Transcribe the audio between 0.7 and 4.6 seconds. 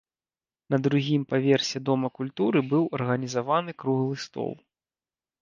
На другім паверсе дома культуры быў арганізаваны круглы стол.